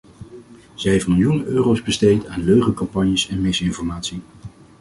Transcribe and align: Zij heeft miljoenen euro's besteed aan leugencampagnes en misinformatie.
Zij 0.75 0.91
heeft 0.91 1.07
miljoenen 1.07 1.45
euro's 1.45 1.83
besteed 1.83 2.25
aan 2.27 2.43
leugencampagnes 2.43 3.27
en 3.29 3.41
misinformatie. 3.41 4.21